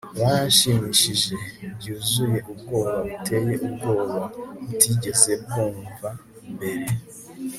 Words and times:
byaranshimishije- 0.15 1.33
byuzuye 1.77 2.37
ubwoba 2.51 2.95
buteye 3.07 3.53
ubwoba 3.67 4.15
butigeze 4.67 5.31
bwumva 5.43 6.07
mbere 6.53 6.87